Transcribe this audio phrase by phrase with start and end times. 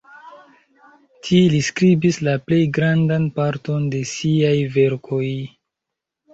[1.27, 5.25] Ti li skribis la plej grandan parton de siaj verkoj.